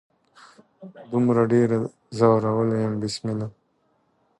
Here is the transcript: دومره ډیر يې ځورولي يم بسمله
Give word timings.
دومره 1.11 1.41
ډیر 1.51 1.69
يې 1.75 1.79
ځورولي 2.17 2.77
يم 2.85 2.93
بسمله 3.01 3.47